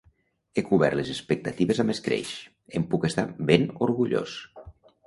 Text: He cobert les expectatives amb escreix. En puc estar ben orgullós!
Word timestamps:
He 0.55 0.63
cobert 0.69 0.99
les 0.99 1.11
expectatives 1.17 1.83
amb 1.85 1.95
escreix. 1.97 2.33
En 2.81 2.89
puc 2.95 3.07
estar 3.13 3.31
ben 3.53 3.71
orgullós! 3.91 4.39